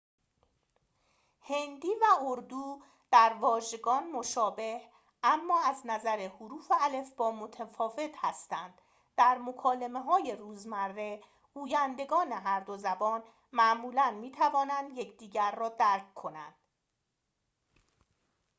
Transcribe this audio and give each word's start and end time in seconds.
هندی 1.41 1.87
و 2.01 2.23
اردو 2.25 2.81
در 3.11 3.33
واژگان 3.39 4.11
مشابه 4.11 4.81
اما 5.23 5.61
از 5.63 5.81
نظر 5.85 6.27
حروف 6.27 6.71
الفبا 6.81 7.31
متفاوت 7.31 8.11
هستند 8.15 8.81
در 9.17 9.37
مکالمه‌های 9.37 10.35
روزمره 10.35 11.21
گویندگان 11.53 12.31
هر 12.31 12.59
دو 12.59 12.77
زبان 12.77 13.23
معمولاً 13.51 14.11
می‌توانند 14.11 14.97
یکدیگر 14.97 15.51
را 15.55 15.69
درک 15.69 16.13
کنند 16.13 16.55